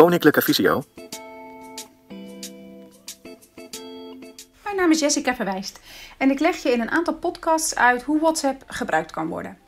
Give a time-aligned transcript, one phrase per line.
[0.00, 0.82] Koninklijke Visio.
[4.64, 5.80] Mijn naam is Jessica Verwijst
[6.18, 9.58] en ik leg je in een aantal podcasts uit hoe WhatsApp gebruikt kan worden.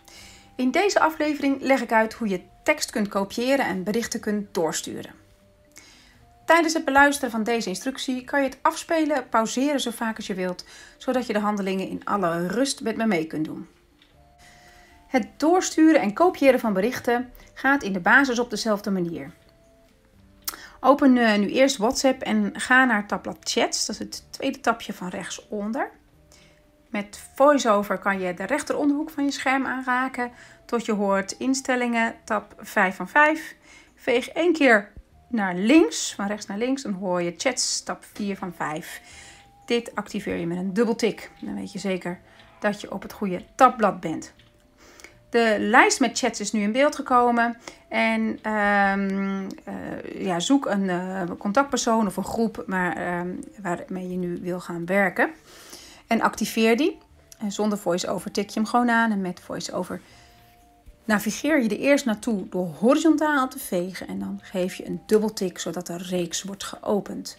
[0.57, 5.15] In deze aflevering leg ik uit hoe je tekst kunt kopiëren en berichten kunt doorsturen.
[6.47, 10.35] Tijdens het beluisteren van deze instructie kan je het afspelen, pauzeren zo vaak als je
[10.35, 10.65] wilt,
[10.99, 13.69] zodat je de handelingen in alle rust met me mee kunt doen.
[15.07, 19.33] Het doorsturen en kopiëren van berichten gaat in de basis op dezelfde manier.
[20.85, 23.87] Open uh, nu eerst WhatsApp en ga naar tabblad Chats.
[23.87, 25.91] Dat is het tweede tabje van rechtsonder.
[26.91, 30.31] Met VoiceOver kan je de rechteronderhoek van je scherm aanraken
[30.67, 33.57] tot je hoort instellingen, tab 5 van 5.
[33.95, 34.93] Veeg één keer
[35.29, 39.01] naar links, van rechts naar links, dan hoor je chats, tab 4 van 5.
[39.67, 41.31] Dit activeer je met een dubbeltik.
[41.41, 42.21] Dan weet je zeker
[42.61, 44.33] dat je op het goede tabblad bent.
[45.33, 47.57] De lijst met chats is nu in beeld gekomen.
[47.89, 48.21] En
[48.53, 54.39] um, uh, ja, zoek een uh, contactpersoon of een groep waar, um, waarmee je nu
[54.43, 55.31] wil gaan werken.
[56.07, 56.99] En activeer die.
[57.39, 59.11] En zonder voice-over tik je hem gewoon aan.
[59.11, 60.01] En met voice-over
[61.05, 64.09] navigeer je er eerst naartoe door horizontaal te vegen.
[64.09, 67.37] En dan geef je een dubbeltik zodat de reeks wordt geopend.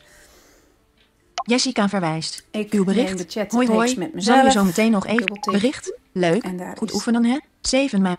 [1.34, 2.46] Jessica verwijst.
[2.52, 3.18] Ik Uw bericht.
[3.18, 3.98] de chat hoi hoi.
[3.98, 4.36] met mezelf.
[4.38, 5.98] Zou je zo meteen nog even bericht?
[6.12, 6.46] Leuk.
[6.78, 7.38] Goed is- oefenen hè?
[7.68, 8.16] 7 mei.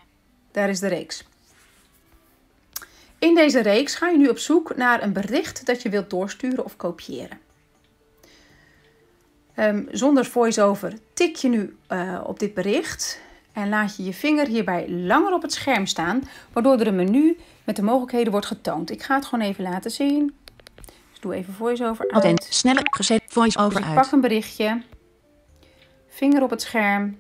[0.53, 1.25] Daar is de reeks.
[3.19, 6.64] In deze reeks ga je nu op zoek naar een bericht dat je wilt doorsturen
[6.64, 7.39] of kopiëren.
[9.55, 13.20] Ehm, zonder voice-over tik je nu eh, op dit bericht
[13.53, 17.37] en laat je je vinger hierbij langer op het scherm staan, waardoor er een menu
[17.65, 18.91] met de mogelijkheden wordt getoond.
[18.91, 20.34] Ik ga het gewoon even laten zien.
[21.11, 22.47] Dus doe even voice-over uit.
[22.48, 23.22] Sneller gezet.
[23.27, 23.95] Voice Dus ik uit.
[23.95, 24.83] pak een berichtje,
[26.09, 27.17] vinger op het scherm.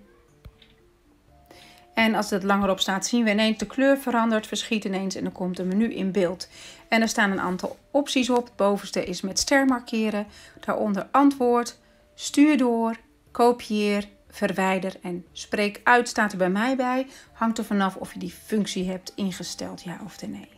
[1.94, 5.22] En als het langer op staat, zien we ineens de kleur verandert, verschiet ineens en
[5.22, 6.48] dan komt een menu in beeld.
[6.88, 8.44] En er staan een aantal opties op.
[8.44, 10.26] Het bovenste is met ster markeren,
[10.60, 11.78] daaronder antwoord,
[12.14, 12.96] stuur door,
[13.30, 17.06] kopieer, verwijder en spreek uit staat er bij mij bij.
[17.32, 20.48] Hangt er vanaf of je die functie hebt ingesteld, ja of nee.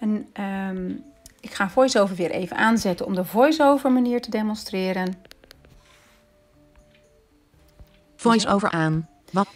[0.00, 0.90] En ehm,
[1.40, 5.14] ik ga VoiceOver weer even aanzetten om de VoiceOver manier te demonstreren.
[8.16, 9.08] Voice over aan.
[9.30, 9.48] Wat?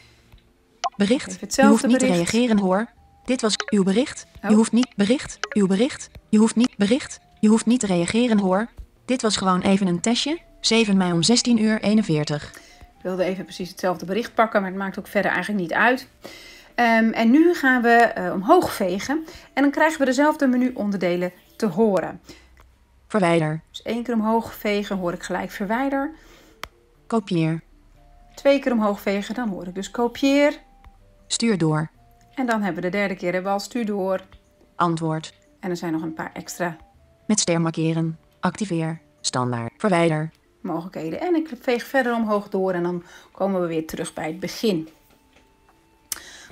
[0.97, 1.41] Bericht.
[1.41, 2.87] Hetzelfde hoeft niet te reageren hoor.
[3.25, 4.27] Dit was uw bericht.
[4.43, 4.55] Je Oh.
[4.55, 5.39] hoeft niet bericht.
[5.53, 6.11] Uw bericht.
[6.29, 7.21] Je hoeft niet bericht.
[7.41, 8.67] Je hoeft niet te reageren hoor.
[9.05, 10.39] Dit was gewoon even een testje.
[10.61, 12.53] 7 mei om 16 uur 41.
[12.81, 16.09] Ik wilde even precies hetzelfde bericht pakken, maar het maakt ook verder eigenlijk niet uit.
[16.75, 21.67] Ehm, en nu gaan we eh, omhoog vegen en dan krijgen we dezelfde menu-onderdelen te
[21.67, 22.21] horen.
[23.09, 23.61] Verwijder.
[23.71, 26.11] Dus één keer omhoog vegen hoor ik gelijk verwijder.
[27.07, 27.61] Kopieer.
[28.35, 30.59] Twee keer omhoog vegen, dan hoor ik dus kopieer.
[31.27, 31.91] Stuur door.
[32.35, 34.21] En dan hebben we de derde keer hebben we al stuur door.
[34.77, 35.35] Antwoord.
[35.61, 36.77] En er zijn nog een paar extra
[37.27, 38.19] Met ster markeren.
[38.41, 39.01] Activeer.
[39.21, 39.73] Standaard.
[39.77, 40.31] Verwijder.
[40.61, 41.21] mogelijkheden.
[41.21, 44.89] En ik veeg verder omhoog door en dan komen we weer terug bij het begin.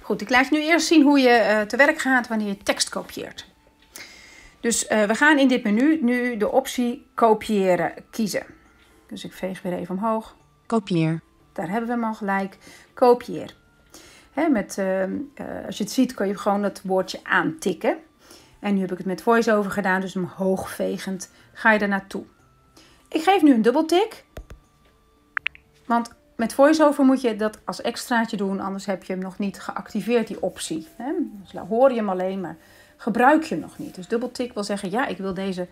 [0.03, 2.57] Goed, ik laat je nu eerst zien hoe je eh, te werk gaat wanneer je
[2.57, 3.47] tekst kopieert.
[4.61, 8.47] Dus eh, we gaan in dit menu nu de optie kopiëren kiezen.
[9.07, 10.37] Dus ik veeg weer even omhoog.
[10.67, 11.21] Kopieer.
[11.53, 12.59] Daar hebben we hem al gelijk.
[12.95, 13.55] Kopieer.
[14.35, 15.11] Hè, met, eh, eh,
[15.67, 17.97] als je het ziet kan je gewoon het woordje aantikken.
[18.61, 22.25] En nu heb ik het met voice-over gedaan, dus omhoog vegend ga je er naartoe.
[23.09, 24.25] Ik geef nu een dubbeltik.
[25.87, 29.61] Want met voice-over moet je dat als extraatje doen, anders heb je hem nog niet
[29.61, 30.89] geactiveerd, die optie.
[30.97, 31.13] Hè?
[31.43, 32.57] Dus hoor je hem alleen, maar
[32.97, 33.95] gebruik je hem nog niet.
[33.95, 35.69] Dus dubbeltik wil zeggen, ja, ik wil deze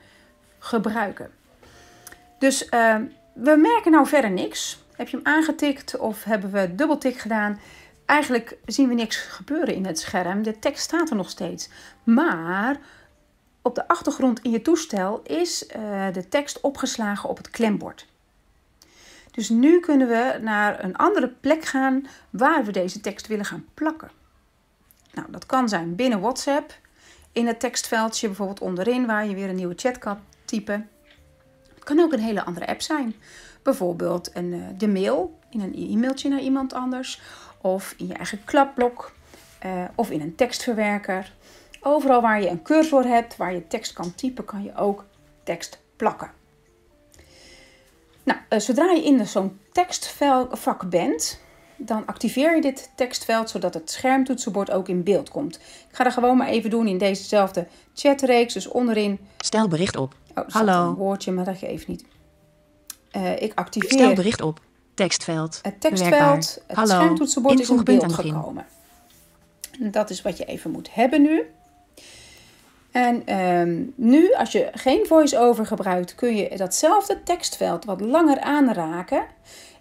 [0.59, 1.31] gebruiken.
[2.39, 2.97] Dus eh,
[3.35, 4.85] we merken nou verder niks.
[4.97, 7.61] Heb je hem aangetikt of hebben we dubbeltik gedaan?
[8.07, 10.43] Eigenlijk zien we niks gebeuren in het scherm.
[10.43, 11.69] De tekst staat er nog steeds.
[12.03, 12.81] Maar
[13.63, 18.07] op de achtergrond in je toestel is eh, de tekst opgeslagen op het klembord.
[19.31, 23.67] Dus nu kunnen we naar een andere plek gaan waar we deze tekst willen gaan
[23.75, 24.11] plakken.
[25.13, 26.81] Nou, dat kan zijn binnen WhatsApp,
[27.33, 30.89] in het tekstveldje bijvoorbeeld onderin waar je weer een nieuwe chat kan typen.
[31.75, 33.15] Het kan ook een hele andere app zijn.
[33.63, 37.21] Bijvoorbeeld een, eh, de mail in een e-mailtje naar iemand anders.
[37.63, 39.13] Of in je eigen klapblok.
[39.59, 41.33] eh, of in een tekstverwerker.
[41.81, 45.05] Overal waar je een cursor hebt, waar je tekst kan typen, kan je ook
[45.43, 46.31] tekst plakken.
[48.25, 51.41] Nou, eh, zodra je in zo'n tekstvak bent,
[51.77, 55.55] dan activeer je dit tekstveld zodat het schermtoetsenbord ook in beeld komt.
[55.57, 55.63] Ik
[55.97, 58.55] ga dat gewoon maar even doen in dezezelfde chatreeks.
[58.55, 60.15] Dus onderin Stel bericht op.
[60.35, 60.89] Oh, Hallo.
[60.89, 62.05] een woordje, maar dat geeft niet.
[63.11, 64.61] Eh, ik Stel activeer bericht op.
[64.95, 65.59] Tekstveld.
[65.63, 66.63] het tekstveld.
[66.67, 66.95] Het Hallo.
[66.95, 68.67] schermtoetsenbord is in Invoegpunt beeld gekomen.
[69.81, 71.43] En Dat is wat je even moet hebben nu.
[72.91, 79.25] En ehm, nu, als je geen voice-over gebruikt, kun je datzelfde tekstveld wat langer aanraken.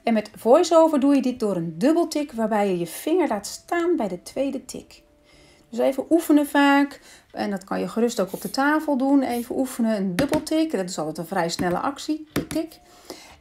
[0.04, 3.96] En met voice-over doe je dit door een dubbeltik, waarbij je je vinger laat staan
[3.96, 5.02] bij de tweede tik.
[5.70, 7.00] Dus even oefenen vaak.
[7.32, 9.24] En dat kan je gerust ook op de tafel doen.
[9.24, 10.72] Even oefenen, een dubbeltik.
[10.72, 12.28] Dat is altijd een vrij snelle actie.
[12.48, 12.80] Tik.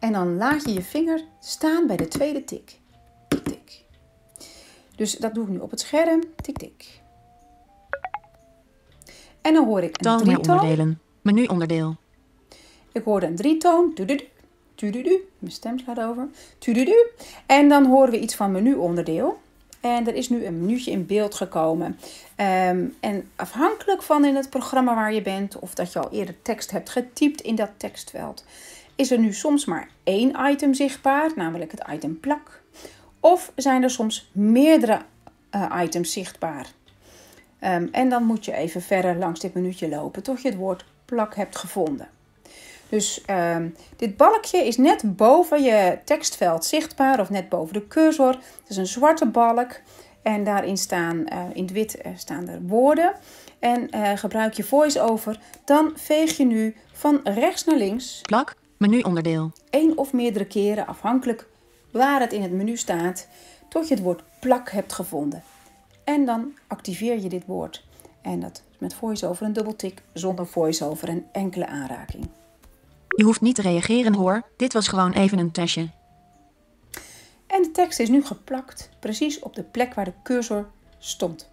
[0.01, 2.79] En dan laat je je vinger staan bij de tweede tik.
[3.29, 3.85] Tik, tik.
[4.97, 6.23] Dus dat doe ik nu op het scherm.
[6.43, 7.01] Tik, tik.
[9.41, 11.01] En dan hoor ik een Tal onderdelen.
[11.23, 11.97] Menuonderdeel.
[12.93, 13.95] Ik hoorde een drietoon.
[13.95, 14.29] Tududu,
[14.75, 15.29] tududu.
[15.39, 16.29] Mijn stem slaat over.
[16.59, 17.11] Tududu.
[17.47, 19.39] En dan horen we iets van menuonderdeel.
[19.81, 21.99] En er is nu een minuutje in beeld gekomen.
[22.37, 26.43] Ehm, en afhankelijk van in het programma waar je bent, of dat je al eerder
[26.43, 28.45] tekst hebt getypt in dat tekstveld,
[29.01, 32.63] is er nu soms maar één item zichtbaar, namelijk het item plak.
[33.21, 35.01] Of zijn er soms meerdere
[35.51, 36.67] eh, items zichtbaar.
[37.59, 40.85] Ehm, en dan moet je even verder langs dit minuutje lopen tot je het woord
[41.05, 42.09] plak hebt gevonden.
[42.89, 48.33] Dus ehm, dit balkje is net boven je tekstveld zichtbaar of net boven de cursor.
[48.33, 49.81] Het is een zwarte balk
[50.23, 53.13] en daarin staan eh, in het wit eh, staan er woorden.
[53.59, 53.89] En
[54.19, 58.55] gebruik je voice-over, dan veeg je nu van rechts naar links Plak.
[58.81, 59.53] Menuonderdeel.
[59.71, 61.47] één of meerdere keren, afhankelijk
[61.91, 63.29] waar het in het menu staat,
[63.69, 65.43] tot je het woord plak hebt gevonden.
[66.05, 67.85] En dan activeer je dit woord.
[68.23, 72.29] En dat met voice-over een dubbeltik, zonder voice-over een enkele aanraking.
[73.09, 74.43] Je hoeft niet te reageren hoor.
[74.57, 75.89] Dit was gewoon even een testje.
[77.47, 81.51] En de tekst is nu geplakt, precies op de plek waar de cursor stond.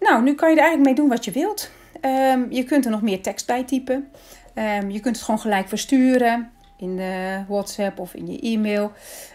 [0.00, 1.70] Nou, nu kan je er eigenlijk mee doen wat je wilt.
[2.00, 4.10] Ehm, je kunt er nog meer tekst bij typen.
[4.54, 8.92] Ehm, je kunt het gewoon gelijk versturen in de WhatsApp of in je e-mail.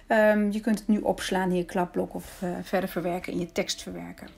[0.07, 3.51] Ehm, je kunt het nu opslaan in je klapblok of eh, verder verwerken in je
[3.51, 4.29] tekstverwerker.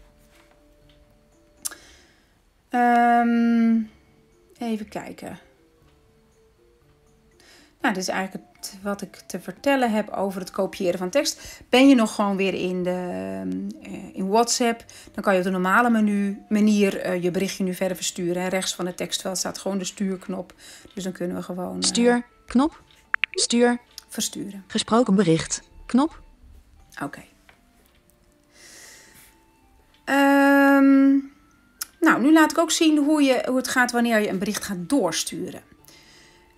[2.70, 3.80] Ehm,
[4.58, 5.40] even kijken.
[7.82, 11.62] Nou, dit is eigenlijk het, wat ik te vertellen heb over het kopiëren van tekst.
[11.70, 13.42] Ben je nog gewoon weer in, de,
[13.82, 17.74] eh, in WhatsApp, dan kan je op de normale menu, manier eh, je berichtje nu
[17.74, 18.44] verder versturen.
[18.44, 20.54] En rechts van het tekstveld staat gewoon de stuurknop.
[20.94, 22.26] Dus dan kunnen we gewoon eh, Stuur.
[22.46, 22.82] Knop.
[23.32, 23.78] Stuur.
[24.10, 24.64] versturen.
[24.68, 25.62] Gesproken bericht.
[25.86, 26.22] Knop.
[27.04, 27.24] Oké.
[30.06, 31.18] Ehm,
[32.00, 34.64] nou, nu laat ik ook zien hoe, je, hoe het gaat wanneer je een bericht
[34.64, 35.71] gaat doorsturen.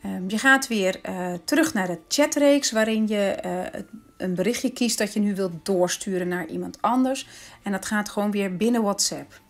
[0.03, 3.81] Ehm, je gaat weer eh, terug naar de chatreeks waarin je eh,
[4.17, 7.27] een berichtje kiest dat je nu wilt doorsturen naar iemand anders.
[7.61, 9.41] En dat gaat gewoon weer binnen WhatsApp.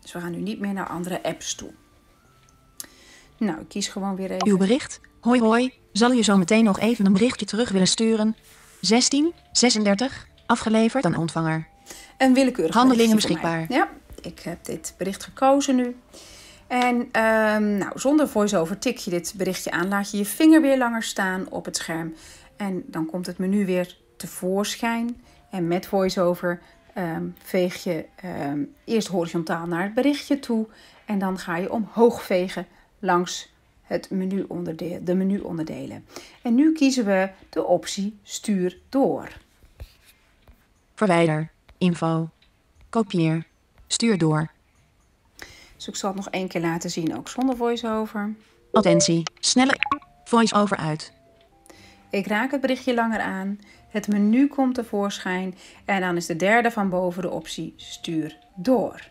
[0.00, 1.70] Dus we gaan nu niet meer naar andere apps toe.
[3.38, 4.48] Nou, ik kies gewoon weer even.
[4.48, 5.00] Uw bericht.
[5.20, 5.72] Hoi hoi.
[5.92, 8.36] Zal je zo meteen nog even een berichtje terug willen sturen?
[8.80, 9.32] 16.
[9.52, 10.26] 36.
[10.46, 11.66] Afgeleverd aan ontvanger.
[12.18, 13.66] Een willekeurig Handelingen beschikbaar.
[13.68, 13.88] Ja,
[14.22, 15.96] ik heb dit bericht gekozen nu.
[16.68, 19.88] En ehm, nou, zonder voice-over tik je dit berichtje aan.
[19.88, 22.14] Laat je je vinger weer langer staan op het scherm.
[22.56, 25.20] En dan komt het menu weer tevoorschijn.
[25.50, 26.60] En met voice-over
[26.94, 30.66] ehm, veeg je ehm, eerst horizontaal naar het berichtje toe.
[31.04, 32.66] En dan ga je omhoog vegen
[32.98, 36.04] langs het menuonderdeel, de menuonderdelen.
[36.42, 39.28] En nu kiezen we de optie stuur door.
[40.94, 41.50] Verwijder.
[41.78, 42.30] Info.
[42.88, 43.46] Kopieer.
[43.86, 44.50] Stuur door.
[45.78, 48.34] Dus ik zal het nog één keer laten zien, ook zonder voice-over.
[48.72, 49.22] Attentie.
[49.40, 49.74] Snelle.
[50.24, 51.12] Voice over uit.
[52.10, 53.58] Ik raak het berichtje langer aan.
[53.88, 55.54] Het menu komt tevoorschijn.
[55.84, 59.08] En dan is de derde van boven de optie stuur door.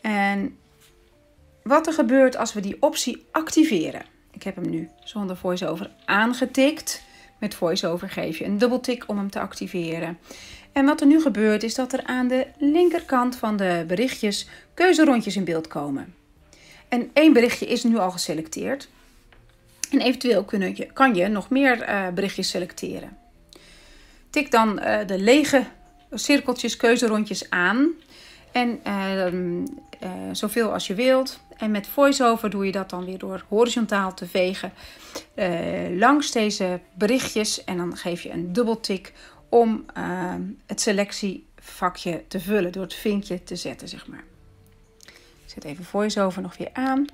[0.00, 0.58] En
[1.62, 4.02] wat er gebeurt als we die optie activeren.
[4.30, 7.02] Ik heb hem nu zonder voice-over aangetikt.
[7.40, 10.18] Met voice-over geef je een dubbeltik om hem te activeren.
[10.72, 15.36] En wat er nu gebeurt is dat er aan de linkerkant van de berichtjes keuzerondjes
[15.36, 16.14] in beeld komen.
[16.88, 18.88] En één berichtje is nu al geselecteerd.
[19.90, 23.20] En eventueel kunnen je, kan je nog meer eh, berichtjes selecteren.
[24.32, 25.64] Tik dan eh, de lege
[26.10, 27.88] cirkeltjes, keuzerondjes aan.
[28.52, 29.32] En eh, eh,
[30.32, 31.40] zoveel als je wilt.
[31.56, 34.72] En met voice-over doe je dat dan weer door horizontaal te vegen
[35.96, 37.64] langs deze berichtjes.
[37.64, 39.12] En dan geef je een dubbeltik
[39.52, 40.34] om eh,
[40.66, 42.72] het selectievakje te vullen.
[42.72, 44.24] Door het vinkje te zetten, zeg maar.
[45.44, 47.04] Ik zet even voice-over nog weer aan.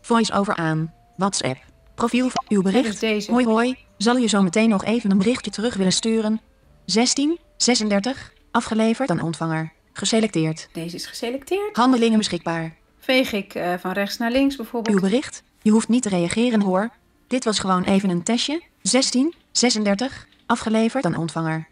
[0.00, 0.94] Voice over aan.
[1.16, 1.58] WhatsApp.
[1.94, 3.00] Profiel van uw bericht.
[3.00, 3.30] deze.
[3.30, 3.76] Hoi hoi.
[3.96, 6.40] Zal je zo meteen nog even een berichtje terug willen sturen?
[6.84, 7.38] 16.
[7.56, 8.32] 36.
[8.50, 9.72] Afgeleverd aan ontvanger.
[9.92, 10.68] Geselecteerd.
[10.72, 11.76] Deze is geselecteerd.
[11.76, 12.76] Handelingen beschikbaar.
[12.98, 14.94] Veeg ik eh, van rechts naar links bijvoorbeeld.
[14.94, 15.42] Uw bericht.
[15.62, 16.90] Je hoeft niet te reageren hoor.
[17.26, 18.62] Dit was gewoon even een testje.
[18.82, 19.34] 16.
[19.52, 20.26] 36.
[20.46, 21.68] Afgeleverd aan ontvanger.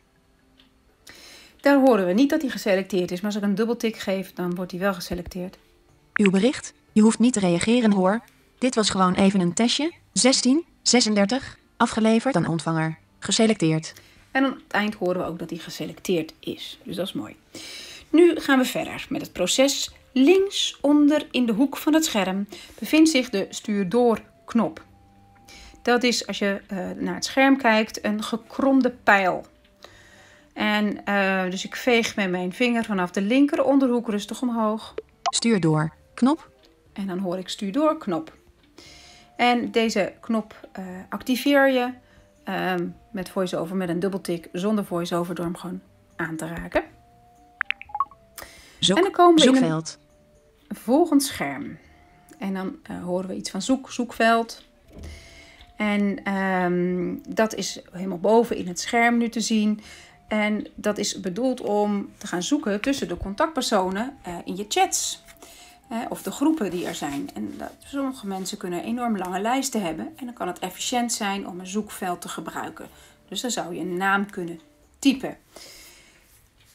[1.60, 4.54] Daar horen we niet dat hij geselecteerd is, maar als ik een dubbeltik geef, dan
[4.54, 5.58] wordt hij wel geselecteerd.
[6.14, 6.72] Uw bericht.
[6.92, 8.20] Je hoeft niet te reageren hoor.
[8.58, 9.92] Dit was gewoon even een testje.
[10.12, 11.58] 16, 36.
[11.76, 12.98] Afgeleverd aan ontvanger.
[13.18, 13.92] Geselecteerd.
[14.30, 16.78] En aan het eind horen we ook dat hij geselecteerd is.
[16.82, 17.36] Dus dat is mooi.
[18.10, 19.90] Nu gaan we verder met het proces.
[20.12, 24.82] Links onder in de hoek van het scherm bevindt zich de stuur door knop.
[25.82, 29.46] Dat is als je uh, naar het scherm kijkt een gekromde pijl.
[30.52, 34.94] En uh, dus ik veeg met mijn vinger vanaf de linker onderhoek rustig omhoog.
[35.22, 36.50] Stuur door knop.
[36.92, 38.38] En dan hoor ik stuur door knop.
[39.36, 41.92] En deze knop uh, activeer je
[42.44, 45.80] um, met voice-over met een dubbeltik zonder voice-over door hem gewoon
[46.16, 46.82] aan te raken.
[48.78, 49.98] Zoek, en dan komen we zoekveld.
[50.00, 51.78] in een volgend scherm.
[52.38, 54.62] En dan uh, horen we iets van zoek, zoekveld.
[55.80, 59.80] En um, dat is helemaal boven in het scherm nu te zien.
[60.28, 65.22] En dat is bedoeld om te gaan zoeken tussen de contactpersonen uh, in je chats.
[65.92, 67.30] Uh, of de groepen die er zijn.
[67.34, 70.12] En dat, sommige mensen kunnen enorm lange lijsten hebben.
[70.16, 72.86] En dan kan het efficiënt zijn om een zoekveld te gebruiken.
[73.28, 74.60] Dus dan zou je een naam kunnen
[74.98, 75.36] typen.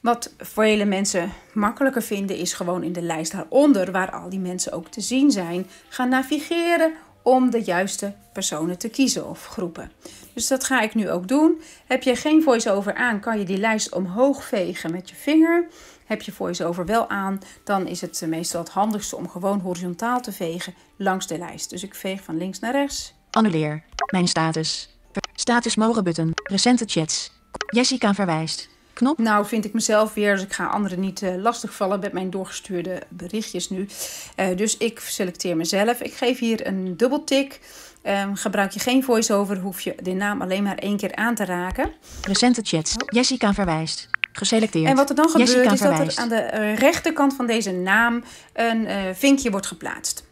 [0.01, 4.71] Wat vele mensen makkelijker vinden is gewoon in de lijst daaronder, waar al die mensen
[4.71, 6.93] ook te zien zijn, gaan navigeren
[7.25, 9.91] om de juiste personen te kiezen of groepen.
[10.33, 11.61] Dus dat ga ik nu ook doen.
[11.85, 15.67] Heb je geen voice-over aan, kan je die lijst omhoog vegen met je vinger.
[16.05, 20.31] Heb je voice-over wel aan, dan is het meestal het handigste om gewoon horizontaal te
[20.31, 21.69] vegen langs de lijst.
[21.69, 23.13] Dus ik veeg van links naar rechts.
[23.31, 23.83] Annuleer.
[24.11, 24.89] Mijn status.
[25.33, 26.31] Status mogen button.
[26.33, 27.31] Recente chats.
[27.69, 28.74] Jessica verwijst.
[28.95, 29.17] Knop.
[29.17, 33.01] Nou vind ik mezelf weer, dus ik ga anderen niet uh, lastigvallen met mijn doorgestuurde
[33.09, 33.87] berichtjes nu.
[34.39, 36.01] Uh, dus ik selecteer mezelf.
[36.01, 37.59] Ik geef hier een dubbeltik.
[38.03, 41.45] Um, gebruik je geen voice-over, hoef je de naam alleen maar één keer aan te
[41.45, 41.91] raken.
[42.21, 42.95] Recente chats.
[43.05, 44.09] Jessica verwijst.
[44.31, 44.85] Geselecteerd.
[44.89, 47.71] En wat er dan gebeurt Jessica is dat er aan de uh, rechterkant van deze
[47.71, 48.23] naam
[48.53, 50.23] een uh, vinkje wordt geplaatst.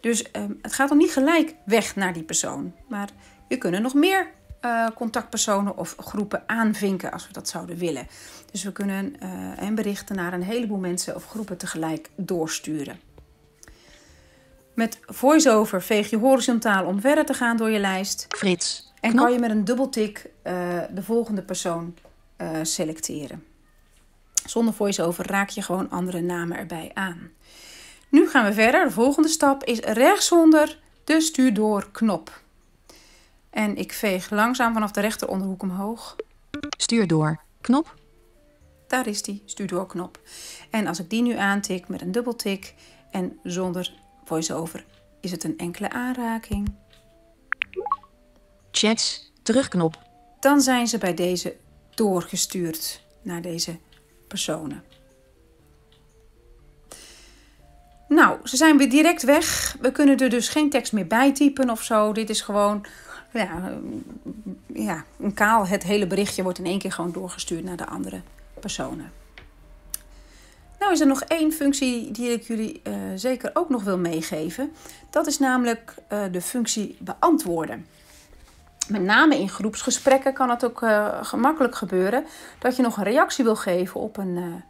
[0.00, 2.72] Dus um, het gaat dan niet gelijk weg naar die persoon.
[2.88, 3.08] Maar
[3.48, 4.30] je kunnen nog meer
[4.64, 8.06] uh, contactpersonen of groepen aanvinken als we dat zouden willen.
[8.50, 9.20] Dus we kunnen
[9.56, 13.00] en berichten naar een heleboel mensen of groepen tegelijk doorsturen.
[14.74, 18.26] Met voice-over veeg je horizontaal om verder te gaan door je lijst.
[18.28, 18.92] Frits.
[19.00, 19.24] En Knop.
[19.24, 20.30] kan je met een dubbeltik
[20.94, 21.94] de volgende persoon
[22.38, 23.44] uh, selecteren.
[24.46, 27.30] Zonder voice-over raak je gewoon andere namen erbij aan.
[28.08, 28.84] Nu gaan we verder.
[28.84, 32.41] De volgende stap is rechtsonder de stuur door knop.
[33.52, 36.16] En ik veeg langzaam vanaf de rechter onderhoek omhoog.
[36.76, 37.40] Stuur door.
[37.60, 37.94] Knop.
[38.86, 40.20] Daar is die stuur door knop.
[40.70, 42.74] En als ik die nu aantik met een dubbeltik
[43.10, 43.92] en zonder
[44.24, 44.84] voice-over
[45.20, 46.74] is het een enkele aanraking.
[48.70, 49.32] Chats.
[49.42, 50.02] Terugknop.
[50.40, 51.56] Dan zijn ze bij deze
[51.94, 53.78] doorgestuurd naar deze
[54.28, 54.84] personen.
[58.08, 59.76] Nou, ze zijn weer direct weg.
[59.80, 62.12] We kunnen er dus geen tekst meer bij typen of zo.
[62.12, 62.86] Dit is gewoon
[63.32, 63.72] ja,
[64.66, 65.66] ja, een kaal.
[65.66, 68.20] Het hele berichtje wordt in één keer gewoon doorgestuurd naar de andere
[68.60, 69.12] personen.
[70.78, 74.72] Nou is er nog één functie die ik jullie uh, zeker ook nog wil meegeven.
[75.10, 77.86] Dat is namelijk uh, de functie beantwoorden.
[78.88, 80.84] Met name in groepsgesprekken kan het ook
[81.22, 82.24] gemakkelijk gebeuren
[82.58, 84.62] dat je nog een reactie wil geven op een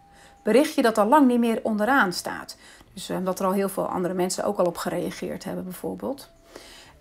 [0.42, 2.57] berichtje dat al lang niet meer onderaan staat.
[2.95, 6.31] Dus omdat er al heel veel andere mensen ook al op gereageerd hebben, bijvoorbeeld.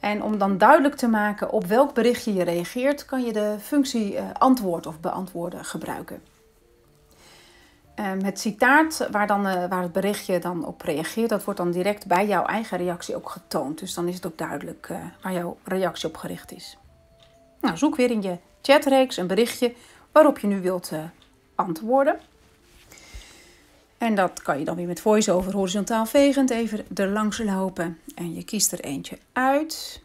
[0.02, 4.14] En om dan duidelijk te maken op welk berichtje je reageert, kan je de functie
[4.14, 6.22] uh, antwoord of beantwoorden gebruiken.
[7.96, 11.72] Um, het citaat waar, dan, uh, waar het berichtje dan op reageert, dat wordt dan
[11.72, 13.80] direct bij jouw eigen reactie ook getoond.
[13.80, 16.78] Dus dan is het ook duidelijk uh, waar jouw reactie op gericht is.
[17.60, 19.74] Nou, zoek weer in je chatreeks een berichtje
[20.12, 20.92] waarop je nu wilt
[21.56, 22.20] antwoorden.
[24.02, 27.98] En dat kan je dan weer met voice-over horizontaal vegend even er langs lopen.
[28.16, 30.02] En je kiest er eentje uit.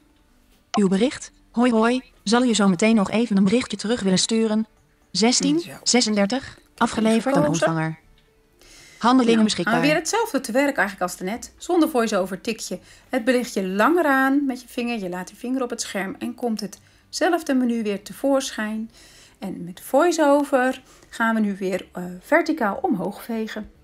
[0.79, 1.33] Uw bericht.
[1.50, 2.03] Hoi hoi.
[2.23, 4.67] Zal je zo meteen nog even een berichtje terug willen sturen?
[5.11, 6.59] 16, 36.
[6.76, 7.99] Afgeleverd aan ontvanger.
[8.99, 9.81] Handelingen nou, beschikbaar.
[9.81, 11.53] Weer hetzelfde te werk eigenlijk als net.
[11.57, 14.99] Zonder voice-over tik je het berichtje langer aan met je vinger.
[14.99, 18.91] Je laat je vinger op het scherm en komt het zelfde menu weer tevoorschijn.
[19.38, 23.75] En met voice-over gaan we nu weer uh, verticaal omhoog vegen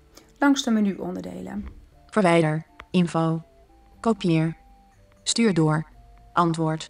[0.43, 1.65] langs de menuonderdelen.
[2.09, 3.41] Verwijder, info,
[3.99, 4.57] kopieer,
[5.23, 5.85] stuur door,
[6.33, 6.89] antwoord.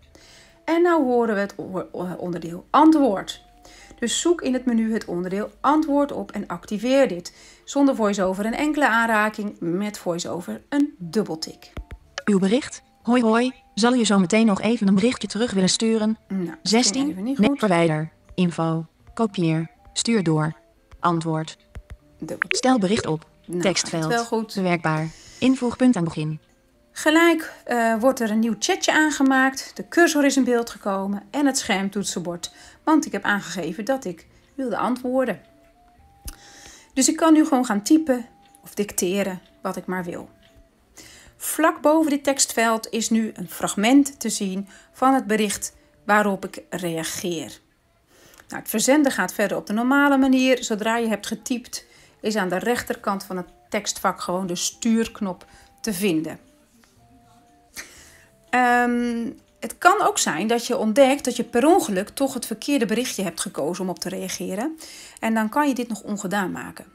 [0.66, 1.56] En nou horen we het
[2.18, 3.44] onderdeel antwoord.
[4.00, 7.36] Dus zoek in het menu het onderdeel antwoord op en activeer dit.
[7.64, 11.74] Zonder voice-over een enkele aanraking, met voice-over een dubbeltik.
[12.26, 12.84] Uw bericht.
[13.02, 13.54] Hoi hoi.
[13.74, 16.18] Zal je zo meteen nog even een berichtje terug willen sturen?
[16.28, 17.08] Nou, 16.
[17.24, 17.60] niet Nee, goed.
[17.60, 18.12] verwijder.
[18.36, 18.86] Info.
[19.14, 19.72] Kopieer.
[19.94, 20.54] Stuur door.
[21.00, 21.58] Antwoord.
[22.48, 23.32] Stel bericht op.
[23.46, 24.06] Nou, Tekstveld.
[24.06, 24.54] wel goed.
[24.56, 25.10] Bewerkbaar.
[25.40, 26.40] Invoegpunt aan begin.
[26.92, 31.46] Gelijk eh, wordt er een nieuw chatje aangemaakt, de cursor is in beeld gekomen en
[31.46, 32.52] het schermtoetsenbord.
[32.84, 35.42] Want ik heb aangegeven dat ik wilde antwoorden.
[36.94, 38.26] Dus ik kan nu gewoon gaan typen
[38.64, 40.30] of dicteren wat ik maar wil.
[41.38, 45.74] Vlak boven dit tekstveld is nu een fragment te zien van het bericht
[46.06, 47.60] waarop ik reageer.
[48.48, 50.64] Nou, het verzenden gaat verder op de normale manier.
[50.64, 51.86] Zodra je hebt getypt,
[52.24, 55.46] is aan de rechterkant van het tekstvak gewoon de stuurknop
[55.82, 56.40] te vinden.
[58.50, 62.86] Ehm, het kan ook zijn dat je ontdekt dat je per ongeluk toch het verkeerde
[62.86, 64.78] berichtje hebt gekozen om op te reageren.
[65.20, 66.86] En dan kan je dit nog ongedaan maken.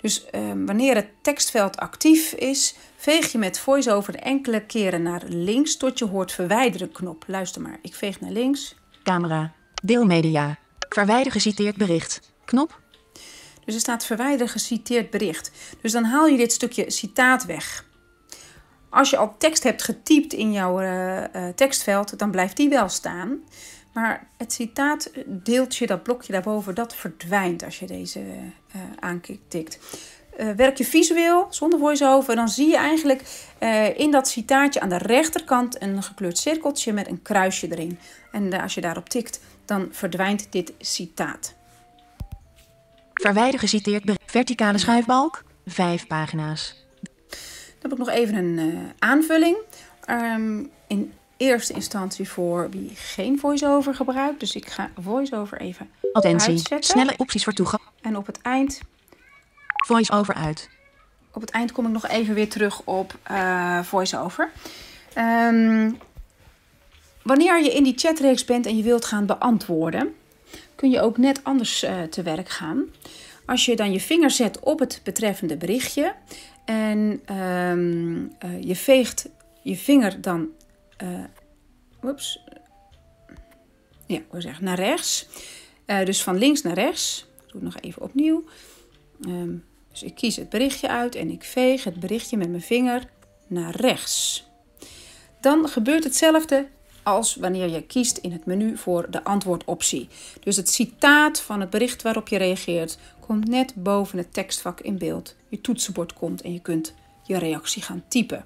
[0.00, 5.76] Dus ehm, wanneer het tekstveld actief is, veeg je met VoiceOver enkele keren naar links
[5.76, 7.24] tot je hoort verwijderen knop.
[7.26, 8.74] Luister maar, ik veeg naar links.
[9.02, 9.52] Camera.
[9.82, 10.58] Deelmedia.
[10.88, 12.32] Verwijder geciteerd bericht.
[12.44, 12.81] Knop.
[13.64, 15.50] Dus er staat verwijder geciteerd bericht.
[15.80, 17.84] Dus dan haal je dit stukje citaat weg.
[18.90, 22.88] Als je al tekst hebt getypt in jouw eh, eh, tekstveld, dan blijft die wel
[22.88, 23.38] staan.
[23.92, 29.78] Maar het citaat deeltje, dat blokje daarboven, dat verdwijnt als je deze eh aantikt.
[30.56, 33.22] Werk je visueel, zonder voice-over, dan zie je eigenlijk
[33.96, 37.98] in dat citaatje aan de rechterkant een gekleurd cirkeltje met een kruisje erin.
[38.32, 41.54] En als je daarop tikt, dan verdwijnt dit citaat.
[43.22, 44.12] Verwijder geciteerd.
[44.26, 45.42] Verticale schuifbalk.
[45.66, 46.74] Vijf pagina's.
[47.28, 49.56] Dan heb ik nog even een eh, aanvulling.
[50.04, 54.40] Ehm, in eerste instantie voor wie geen voice-over gebruikt.
[54.40, 56.48] Dus ik ga voice-over even Attentie.
[56.48, 56.90] uitzetten.
[56.90, 57.82] Snelle opties voor toegang.
[58.00, 58.80] En op het eind
[59.86, 60.68] Voice over uit.
[61.32, 64.50] op het eind kom ik nog even weer terug op eh voice-over.
[65.14, 65.90] Ehm,
[67.22, 70.14] wanneer je in die chatreeks bent en je wilt gaan beantwoorden,
[70.82, 72.84] kun je ook net anders eh, te werk gaan.
[73.46, 76.14] Als je dan je vinger zet op het betreffende berichtje
[76.64, 79.28] en ehm, eh, je veegt
[79.62, 80.48] je vinger dan
[80.96, 81.08] eh
[82.02, 82.44] oeps,
[84.06, 85.28] ja, wil zeggen, naar rechts.
[86.04, 87.26] Dus van links naar rechts.
[87.46, 88.44] Ik doe het nog even opnieuw.
[89.24, 89.54] Ehm,
[89.90, 93.02] dus ik kies het berichtje uit en ik veeg het berichtje met mijn vinger
[93.46, 94.46] naar rechts.
[95.40, 96.66] Dan gebeurt hetzelfde
[97.02, 100.08] als wanneer je kiest in het menu voor de antwoordoptie.
[100.40, 104.98] Dus het citaat van het bericht waarop je reageert komt net boven het tekstvak in
[104.98, 105.36] beeld.
[105.48, 108.44] Je toetsenbord komt en je kunt je reactie gaan typen.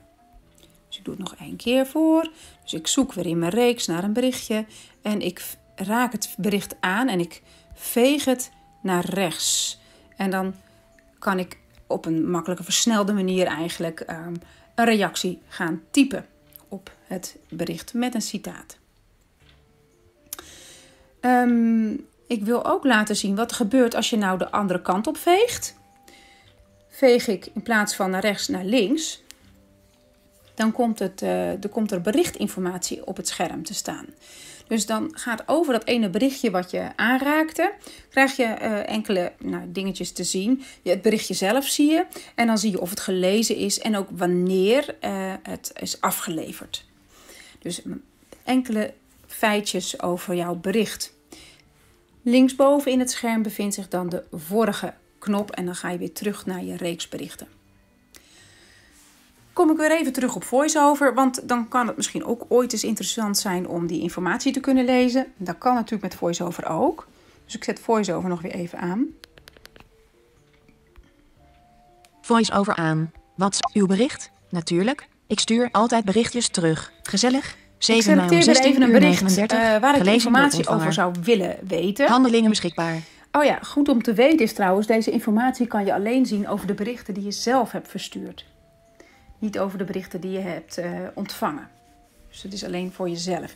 [0.88, 2.30] Dus ik doe het nog één keer voor.
[2.62, 4.66] Dus ik zoek weer in mijn reeks naar een berichtje
[5.02, 7.42] en ik raak het bericht aan en ik
[7.74, 8.50] veeg het
[8.82, 9.78] naar rechts.
[10.16, 10.54] En dan
[11.18, 14.34] kan ik op een makkelijke versnelde manier eigenlijk ehm,
[14.74, 16.26] een reactie gaan typen
[16.76, 18.76] op het bericht met een citaat.
[21.20, 21.92] Ehm,
[22.26, 25.16] ik wil ook laten zien wat er gebeurt als je nou de andere kant op
[25.16, 25.74] veegt.
[26.88, 29.22] Veeg ik in plaats van naar rechts naar links,
[30.54, 34.06] dan komt, het, eh, er komt er berichtinformatie op het scherm te staan.
[34.68, 37.72] Dus dan gaat over dat ene berichtje wat je aanraakte,
[38.10, 40.62] krijg je eh, enkele nou, dingetjes te zien.
[40.82, 43.96] Je, het berichtje zelf zie je en dan zie je of het gelezen is en
[43.96, 46.84] ook wanneer eh, het is afgeleverd.
[47.58, 47.82] Dus
[48.44, 48.94] enkele
[49.26, 51.14] feitjes over jouw bericht.
[52.22, 56.12] Linksboven in het scherm bevindt zich dan de vorige knop en dan ga je weer
[56.12, 57.55] terug naar je reeks berichten.
[59.56, 62.84] Kom ik weer even terug op VoiceOver, want dan kan het misschien ook ooit eens
[62.84, 65.26] interessant zijn om die informatie te kunnen lezen.
[65.36, 67.06] Dat kan natuurlijk met VoiceOver ook.
[67.44, 69.06] Dus ik zet VoiceOver nog weer even aan.
[72.20, 73.12] Voice over aan.
[73.36, 74.30] Wat is uw bericht?
[74.50, 75.08] Natuurlijk.
[75.26, 76.92] Ik stuur altijd berichtjes terug.
[77.02, 77.50] Gezellig.
[77.50, 79.58] Ik 7 mei om selecteer weer 16 even een uur bericht 39.
[79.58, 82.08] eh, waar ik informatie over zou willen weten.
[82.08, 83.00] Handelingen beschikbaar.
[83.32, 86.66] Oh ja, goed om te weten is trouwens, deze informatie kan je alleen zien over
[86.66, 88.44] de berichten die je zelf hebt verstuurd.
[89.38, 91.68] Niet over de berichten die je hebt eh, ontvangen.
[92.28, 93.54] Dus het is alleen voor jezelf.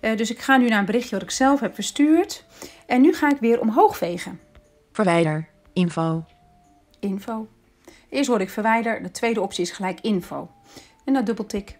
[0.00, 2.44] Eh, dus ik ga nu naar een berichtje wat ik zelf heb verstuurd.
[2.86, 4.40] En nu ga ik weer omhoog vegen.
[4.92, 5.48] Verwijder.
[5.72, 6.24] Info.
[7.00, 7.48] Info.
[8.08, 9.02] Eerst word ik verwijder.
[9.02, 10.50] De tweede optie is gelijk info.
[11.04, 11.78] En dan dubbeltik.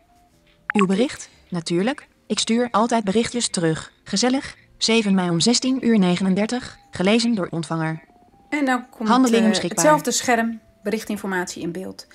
[0.74, 1.28] Uw bericht?
[1.48, 2.08] Natuurlijk.
[2.26, 3.92] Ik stuur altijd berichtjes terug.
[4.04, 4.56] Gezellig.
[4.78, 6.78] 7 mei om 16 uur 39.
[6.90, 8.02] Gelezen door ontvanger.
[8.48, 9.70] En dan komt eh, beschikbaar.
[9.70, 12.06] hetzelfde scherm, berichtinformatie in beeld.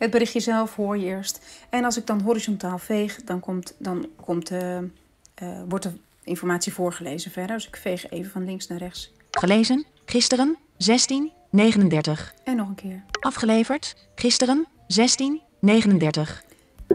[0.00, 1.40] Het berichtje zelf hoor je eerst.
[1.70, 4.82] En als ik dan horizontaal veeg, dan, komt, dan komt, eh, eh,
[5.68, 5.92] wordt de
[6.24, 7.56] informatie voorgelezen verder.
[7.56, 9.12] Dus ik veeg even van links naar rechts.
[9.30, 9.84] Gelezen.
[10.04, 10.56] Gisteren.
[10.76, 11.32] 16.
[11.50, 12.34] 39.
[12.44, 13.02] En nog een keer.
[13.20, 13.96] Afgeleverd.
[14.14, 14.66] Gisteren.
[14.86, 15.40] 16.
[15.58, 16.44] 39.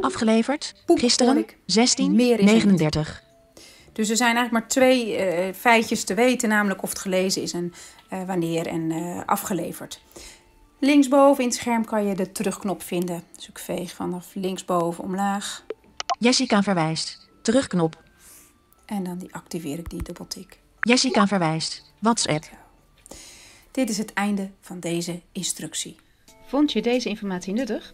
[0.01, 0.73] Afgeleverd.
[0.85, 1.37] Poep, Gisteren.
[1.37, 1.57] ik.
[1.65, 2.15] 16.
[2.15, 2.53] Meer is er niet.
[2.53, 3.23] 39.
[3.93, 7.53] Dus er zijn eigenlijk maar twee uh, feitjes te weten, namelijk of het gelezen is
[7.53, 7.73] en
[8.13, 10.01] uh, wanneer en uh, afgeleverd.
[10.85, 13.23] Linksboven in het scherm kan je de terugknop vinden.
[13.35, 15.65] Dus ik veeg vanaf linksboven omlaag.
[16.19, 17.29] Jessica verwijst.
[17.41, 18.03] Terugknop.
[18.85, 20.59] En dan die activeer ik die dubbeltik.
[20.79, 21.93] Jessica verwijst.
[21.99, 22.49] WhatsApp.
[23.71, 25.95] Dit is het einde van deze instructie.
[26.45, 27.93] Vond je deze informatie nuttig?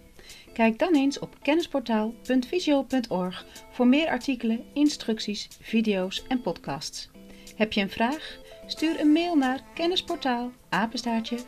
[0.53, 7.09] Kijk dan eens op kennisportaal.visio.org voor meer artikelen, instructies, video's en podcasts.
[7.55, 8.39] Heb je een vraag?
[8.67, 10.51] Stuur een mail naar kennisportaal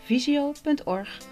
[0.06, 1.32] visio.org